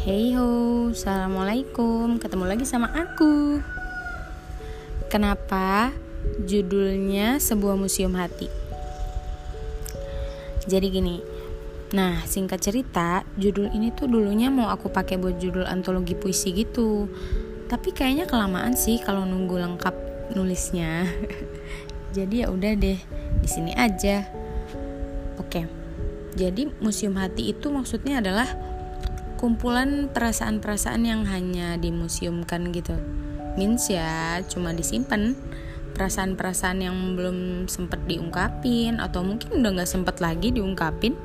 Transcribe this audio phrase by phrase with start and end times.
[0.00, 2.16] Hey ho, assalamualaikum.
[2.16, 3.60] Ketemu lagi sama aku.
[5.12, 5.92] Kenapa
[6.40, 8.48] judulnya sebuah museum hati?
[10.64, 11.20] Jadi gini.
[11.92, 17.04] Nah, singkat cerita, judul ini tuh dulunya mau aku pakai buat judul antologi puisi gitu.
[17.68, 19.92] Tapi kayaknya kelamaan sih kalau nunggu lengkap
[20.32, 21.04] nulisnya.
[22.16, 22.96] Jadi ya udah deh,
[23.44, 24.24] di sini aja.
[25.36, 25.68] Oke.
[26.40, 28.69] Jadi museum hati itu maksudnya adalah
[29.40, 32.92] kumpulan perasaan-perasaan yang hanya dimuseumkan gitu.
[33.56, 35.32] Means ya cuma disimpan.
[35.96, 41.16] Perasaan-perasaan yang belum sempet diungkapin atau mungkin udah nggak sempet lagi diungkapin.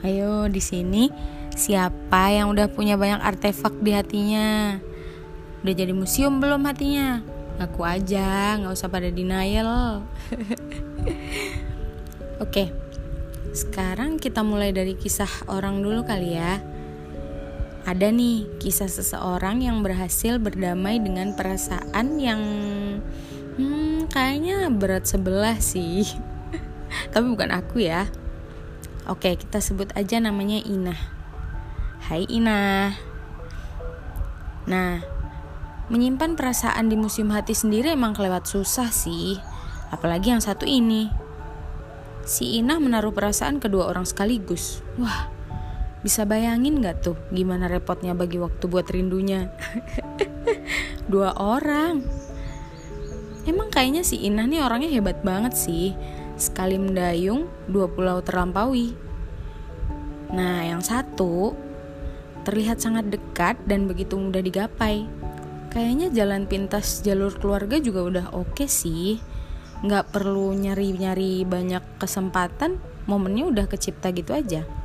[0.00, 1.12] Ayo di sini.
[1.52, 4.80] Siapa yang udah punya banyak artefak di hatinya?
[5.60, 7.20] Udah jadi museum belum hatinya?
[7.60, 10.00] Aku aja nggak usah pada denial.
[12.44, 12.72] Oke
[13.48, 16.62] sekarang kita mulai dari kisah orang dulu kali ya
[17.88, 22.42] ada nih kisah seseorang yang berhasil berdamai dengan perasaan yang
[23.56, 26.04] hmm, kayaknya berat sebelah sih.
[27.16, 28.04] Tapi bukan aku ya.
[29.08, 30.92] Oke, kita sebut aja namanya Ina.
[32.04, 32.92] Hai Ina.
[34.68, 35.00] Nah,
[35.88, 39.40] menyimpan perasaan di museum hati sendiri emang kelewat susah sih.
[39.88, 41.08] Apalagi yang satu ini.
[42.28, 44.84] Si Ina menaruh perasaan kedua orang sekaligus.
[45.00, 45.37] Wah,
[46.08, 49.52] bisa bayangin gak tuh gimana repotnya bagi waktu buat rindunya?
[51.12, 52.00] Dua orang.
[53.44, 55.92] Emang kayaknya si Inah nih orangnya hebat banget sih.
[56.40, 58.96] Sekali mendayung, dua pulau terlampaui.
[60.32, 61.52] Nah, yang satu
[62.48, 65.04] terlihat sangat dekat dan begitu mudah digapai.
[65.68, 69.20] Kayaknya jalan pintas jalur keluarga juga udah oke okay sih.
[69.84, 74.77] Nggak perlu nyari-nyari banyak kesempatan, momennya udah kecipta gitu aja.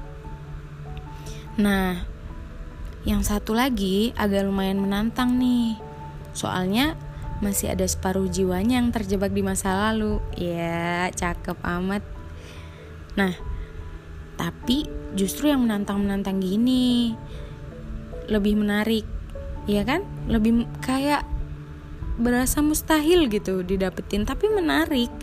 [1.54, 2.02] Nah,
[3.06, 5.78] yang satu lagi agak lumayan menantang nih.
[6.34, 6.98] Soalnya
[7.46, 10.18] masih ada separuh jiwanya yang terjebak di masa lalu.
[10.34, 12.02] Ya, cakep amat.
[13.14, 13.38] Nah,
[14.34, 17.14] tapi justru yang menantang-menantang gini
[18.26, 19.06] lebih menarik.
[19.70, 20.02] Ya kan?
[20.26, 21.22] Lebih kayak
[22.18, 25.14] berasa mustahil gitu didapetin, tapi menarik.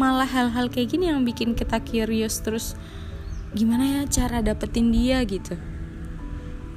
[0.00, 2.72] Malah hal-hal kayak gini yang bikin kita curious terus
[3.52, 5.73] gimana ya cara dapetin dia gitu.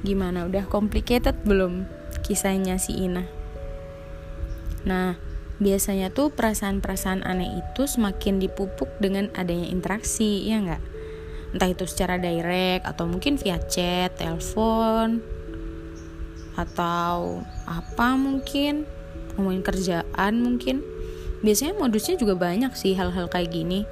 [0.06, 1.90] Gimana udah complicated belum
[2.22, 3.26] kisahnya si Ina?
[4.86, 5.18] Nah,
[5.58, 10.82] biasanya tuh perasaan-perasaan aneh itu semakin dipupuk dengan adanya interaksi, ya nggak?
[11.56, 15.18] Entah itu secara direct atau mungkin via chat, telepon,
[16.54, 18.86] atau apa mungkin
[19.34, 20.86] ngomongin kerjaan mungkin.
[21.42, 23.82] Biasanya modusnya juga banyak sih hal-hal kayak gini.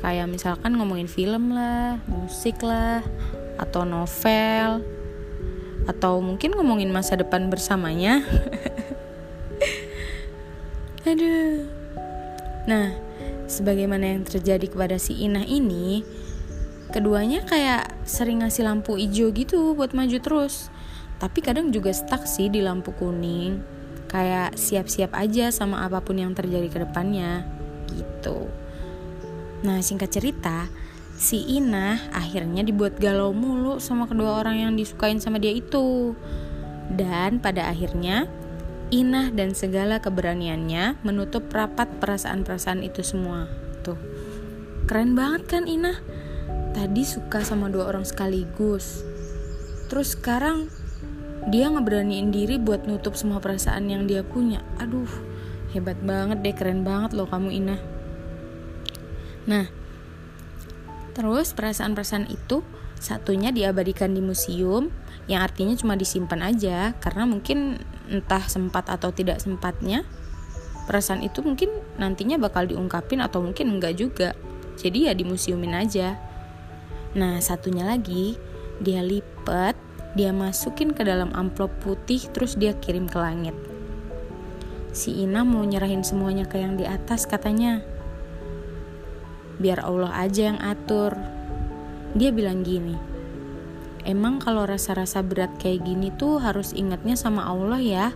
[0.00, 3.00] Kayak misalkan ngomongin film lah, musik lah,
[3.56, 4.82] atau novel,
[5.86, 8.22] atau mungkin ngomongin masa depan bersamanya.
[11.08, 11.66] Aduh.
[12.70, 12.94] Nah,
[13.50, 16.06] sebagaimana yang terjadi kepada si Inah ini,
[16.94, 20.70] keduanya kayak sering ngasih lampu hijau gitu buat maju terus.
[21.18, 23.58] Tapi kadang juga stuck sih di lampu kuning.
[24.06, 27.48] Kayak siap-siap aja sama apa pun yang terjadi ke depannya
[27.90, 28.46] gitu.
[29.62, 30.66] Nah, singkat cerita,
[31.22, 36.18] si Ina akhirnya dibuat galau mulu sama kedua orang yang disukain sama dia itu.
[36.90, 38.26] Dan pada akhirnya
[38.92, 43.46] Inah dan segala keberaniannya menutup rapat perasaan-perasaan itu semua.
[43.86, 43.96] Tuh.
[44.90, 45.96] Keren banget kan Inah?
[46.74, 49.06] Tadi suka sama dua orang sekaligus.
[49.88, 50.68] Terus sekarang
[51.48, 54.60] dia ngeberaniin diri buat nutup semua perasaan yang dia punya.
[54.82, 55.08] Aduh,
[55.72, 57.80] hebat banget deh, keren banget loh kamu Inah.
[59.48, 59.66] Nah,
[61.12, 62.64] Terus perasaan-perasaan itu
[62.96, 64.88] satunya diabadikan di museum
[65.26, 70.06] yang artinya cuma disimpan aja karena mungkin entah sempat atau tidak sempatnya
[70.86, 74.34] perasaan itu mungkin nantinya bakal diungkapin atau mungkin enggak juga.
[74.78, 76.18] Jadi ya di museumin aja.
[77.14, 78.34] Nah, satunya lagi
[78.82, 79.78] dia lipat,
[80.18, 83.54] dia masukin ke dalam amplop putih terus dia kirim ke langit.
[84.92, 87.80] Si Ina mau nyerahin semuanya ke yang di atas katanya
[89.62, 91.14] biar Allah aja yang atur.
[92.18, 92.98] Dia bilang gini,
[94.02, 98.06] emang kalau rasa-rasa berat kayak gini tuh harus ingatnya sama Allah ya.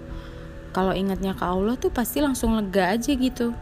[0.75, 3.57] Kalau ingatnya ke Allah tuh pasti langsung lega aja gitu.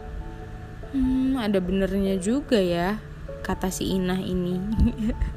[0.91, 2.99] Hmm, ada benernya juga ya,
[3.45, 4.59] kata si Inah ini.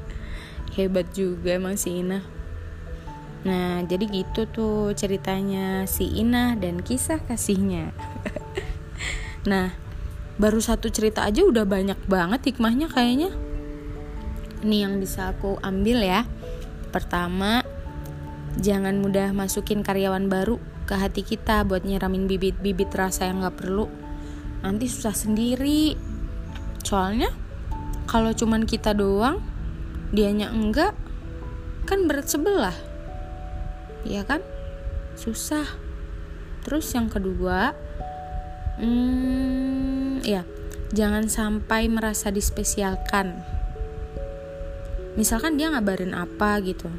[0.75, 2.23] Hebat juga emang si Inah.
[3.47, 7.95] Nah, jadi gitu tuh ceritanya si Inah dan kisah kasihnya.
[9.51, 9.71] nah,
[10.39, 13.35] baru satu cerita aja udah banyak banget hikmahnya kayaknya.
[14.63, 16.23] Ini yang bisa aku ambil ya.
[16.89, 17.61] Pertama
[18.57, 20.57] jangan mudah masukin karyawan baru
[20.87, 23.91] ke hati kita buat nyiramin bibit-bibit rasa yang gak perlu.
[24.63, 25.93] Nanti susah sendiri.
[26.87, 27.29] Soalnya
[28.07, 29.43] kalau cuman kita doang
[30.09, 30.95] dianya enggak
[31.85, 32.73] kan berat sebelah.
[34.07, 34.39] Ya kan?
[35.19, 35.67] Susah.
[36.63, 37.75] Terus yang kedua
[38.79, 40.43] hmm, ya
[40.89, 43.45] jangan sampai merasa dispesialkan.
[45.13, 46.89] Misalkan dia ngabarin apa gitu.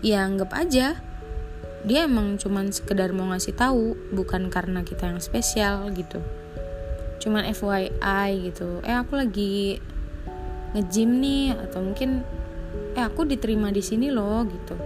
[0.00, 1.00] Ya anggap aja.
[1.84, 6.24] Dia emang cuman sekedar mau ngasih tahu bukan karena kita yang spesial gitu.
[7.20, 8.80] Cuman FYI gitu.
[8.84, 9.80] Eh aku lagi
[10.72, 12.24] ngejim nih atau mungkin
[12.96, 14.76] eh aku diterima di sini loh gitu.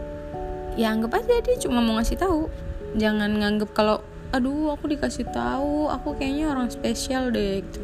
[0.74, 2.50] Ya anggap aja dia cuma mau ngasih tahu.
[2.98, 4.02] Jangan nganggep kalau
[4.34, 7.80] aduh aku dikasih tahu aku kayaknya orang spesial deh gitu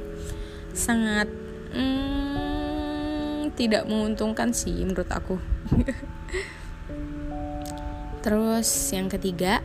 [0.74, 1.30] sangat
[1.72, 5.40] hmm, tidak menguntungkan sih menurut aku
[8.24, 9.60] Terus yang ketiga,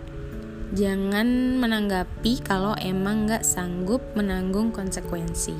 [0.75, 5.55] jangan menanggapi kalau emang nggak sanggup menanggung konsekuensi.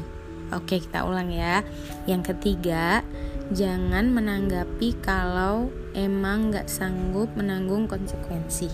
[0.51, 1.63] Oke, kita ulang ya.
[2.11, 2.99] Yang ketiga,
[3.55, 8.67] jangan menanggapi kalau emang nggak sanggup menanggung konsekuensi.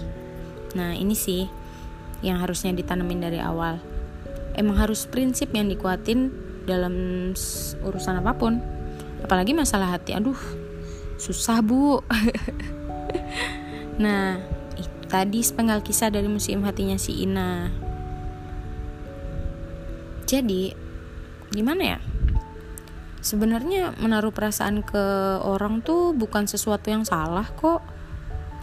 [0.73, 1.45] Nah, ini sih
[2.25, 3.77] yang harusnya ditanemin dari awal.
[4.57, 6.33] Emang harus prinsip yang dikuatin
[6.65, 7.29] dalam
[7.85, 8.57] urusan apa pun.
[9.21, 10.17] Apalagi masalah hati.
[10.17, 10.37] Aduh,
[11.21, 12.01] susah, Bu.
[13.95, 14.43] Nah,
[14.75, 17.71] itu tadi sepenggal kisah dari museum hatinya si Ina.
[20.27, 20.75] Jadi,
[21.55, 21.99] gimana ya?
[23.23, 25.05] Sebenarnya menaruh perasaan ke
[25.41, 27.81] orang tuh bukan sesuatu yang salah kok.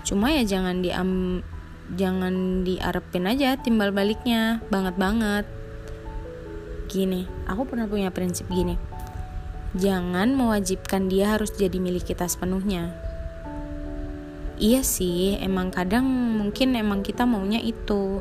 [0.04, 1.40] Cuma ya jangan diam
[1.90, 4.62] jangan diarepin aja timbal baliknya.
[4.70, 5.44] Banget banget.
[6.88, 8.76] Gini, aku pernah punya prinsip gini.
[9.72, 12.92] Jangan mewajibkan dia harus jadi milik kita sepenuhnya.
[14.60, 16.04] Iya sih emang kadang
[16.38, 18.20] mungkin emang kita maunya itu.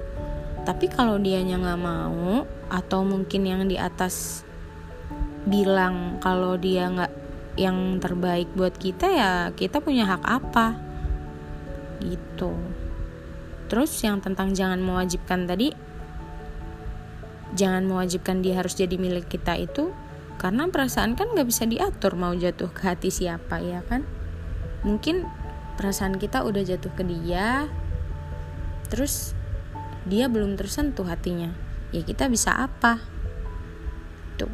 [0.63, 4.48] Tapi kalau dianya nggak mau atau mungkin yang di atas
[5.44, 7.13] bilang kalau dia nggak
[7.60, 10.80] yang terbaik buat kita ya kita punya hak apa?
[12.00, 12.81] Gitu
[13.71, 15.71] terus yang tentang jangan mewajibkan tadi
[17.56, 19.95] jangan mewajibkan dia harus jadi milik kita itu
[20.41, 24.01] karena perasaan kan nggak bisa diatur mau jatuh ke hati siapa ya kan?
[24.81, 25.29] Mungkin
[25.77, 27.69] perasaan kita udah jatuh ke dia
[28.89, 29.38] terus
[30.09, 31.53] dia belum tersentuh hatinya.
[31.94, 32.97] Ya kita bisa apa?
[34.41, 34.50] Tuh.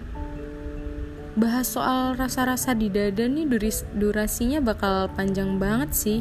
[1.39, 3.47] Bahas soal rasa-rasa di dada nih
[3.95, 6.19] durasinya bakal panjang banget sih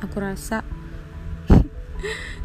[0.00, 0.64] aku rasa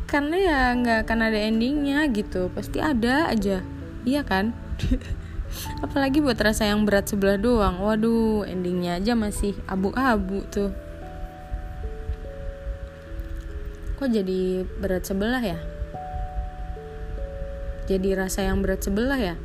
[0.09, 3.61] karena ya nggak akan ada endingnya gitu pasti ada aja.
[4.03, 4.57] Iya kan?
[5.85, 7.81] Apalagi buat rasa yang berat sebelah doang.
[7.81, 10.71] Waduh endingnya aja masih abu-abu tuh.
[13.99, 15.59] Kok jadi berat sebelah ya?
[17.89, 19.35] Jadi rasa yang berat sebelah ya?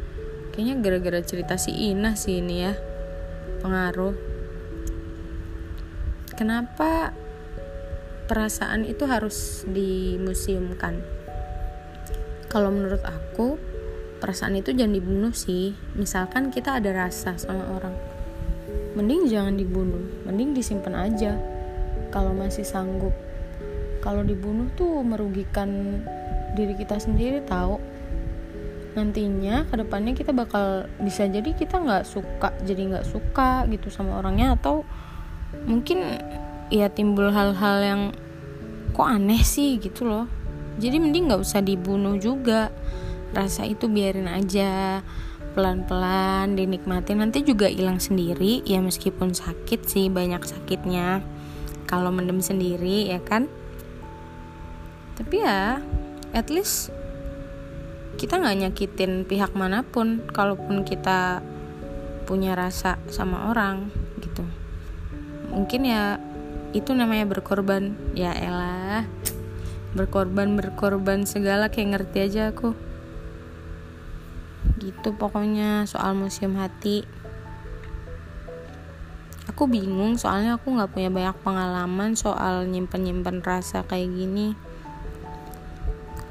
[0.55, 2.73] Kayaknya gara-gara cerita si Ina sih ini ya.
[3.65, 4.15] Pengaruh.
[6.39, 7.17] Kenapa
[8.25, 11.01] perasaan itu harus dimuseumkan.
[12.49, 13.59] Kalau menurut aku
[14.23, 15.75] perasaan itu jangan dibunuh sih.
[15.99, 17.95] Misalkan kita ada rasa sama orang
[18.95, 21.35] mending jangan dibunuh mending disimpan aja.
[22.15, 23.11] Kalau masih sanggup
[24.05, 26.05] kalau dibunuh tuh merugikan
[26.53, 27.81] diri kita sendiri tahu.
[28.95, 34.21] Nantinya ke depannya kita bakal bisa jadi kita nggak suka jadi nggak suka gitu sama
[34.21, 34.87] orangnya atau
[35.67, 36.05] mungkin
[36.73, 38.03] ya timbul hal-hal yang
[38.95, 40.27] kok aneh sih gitu loh.
[40.79, 42.71] Jadi mending nggak usah dibunuh juga.
[43.35, 45.03] Rasa itu biarin aja.
[45.55, 51.23] Pelan-pelan dinikmati nanti juga hilang sendiri ya meskipun sakit sih banyak sakitnya.
[51.87, 53.47] Kalau mendem sendiri ya kan?
[55.15, 55.79] Tapi ya
[56.35, 56.91] at least
[58.19, 61.43] kita nggak nyakitin pihak mana pun kalaupun kita
[62.27, 63.91] punya rasa sama orang
[64.23, 64.43] gitu.
[65.55, 66.19] Mungkin ya
[66.75, 67.95] itu namanya berkorban.
[68.19, 69.07] Ya elah.
[69.95, 72.75] Berkorban berkorban segala kayak ngerti aja aku.
[74.83, 77.07] Gitu pokoknya soal museum hati.
[79.47, 84.59] Aku bingung soalnya aku nggak punya banyak pengalaman soal nyimpen nyimpen rasa kayak gini.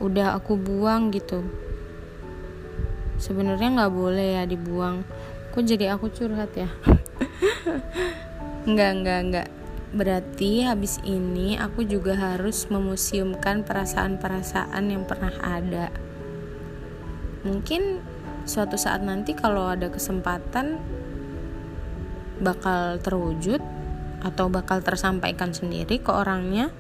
[0.04, 1.48] Udah aku buang gitu.
[3.16, 5.08] Sebenarnya nggak boleh ya dibuang.
[5.56, 6.68] Kok jadi aku curhat ya?
[8.68, 9.48] Nggak nggak nggak
[9.94, 15.94] berarti habis ini aku juga harus memuseumkan perasaan-perasaan yang pernah ada.
[17.46, 18.02] Mungkin
[18.44, 20.82] suatu saat nanti kalau ada kesempatan
[22.42, 23.62] bakal terwujud
[24.26, 26.74] atau bakal tersampaikan sendiri ke orangnya.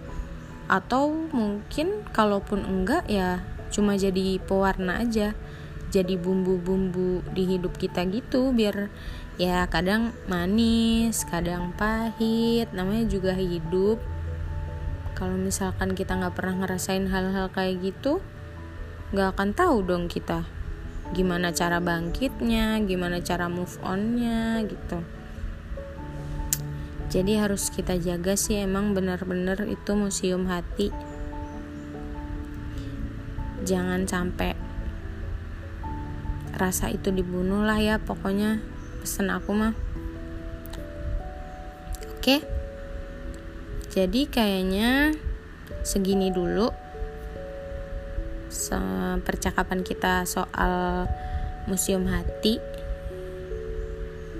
[0.65, 5.35] Atau mungkin kalaupun enggak ya cuma jadi pewarna aja
[5.93, 8.89] jadi bumbu-bumbu di hidup kita gitu biar
[9.37, 14.01] ya kadang manis kadang pahit namanya juga hidup.
[15.13, 18.25] Kalau misalkan kita nggak pernah ngerasain hal-hal kayak gitu
[19.13, 20.41] nggak akan tahu dong kita
[21.13, 25.05] gimana cara bangkitnya gimana cara move onnya gitu.
[27.13, 30.89] Jadi harus kita jaga sih emang bener-bener itu museum hati.
[33.61, 34.62] Jangan sampai
[36.53, 38.61] rasa itu dibunuh lah ya pokoknya
[39.01, 39.73] pesen aku mah.
[42.17, 42.39] Oke.
[43.93, 45.13] Jadi kayaknya
[45.83, 46.71] segini dulu
[49.21, 51.05] percakapan kita soal
[51.67, 52.57] museum hati.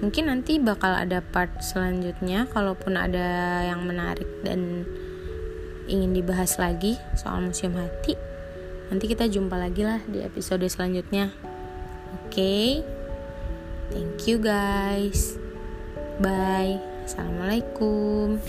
[0.04, 4.84] Mungkin nanti bakal ada part selanjutnya kalaupun ada yang menarik dan
[5.88, 8.16] ingin dibahas lagi soal museum hati.
[8.92, 11.32] Nanti kita jumpa lagi lah di episode selanjutnya
[12.28, 12.84] okay?
[13.94, 15.38] thank you guys.
[16.22, 16.82] Bye.
[17.04, 18.40] Assalamualaikum